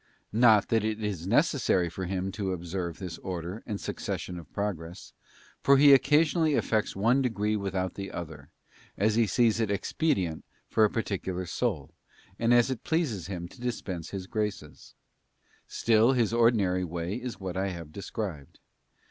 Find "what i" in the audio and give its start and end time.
17.39-17.67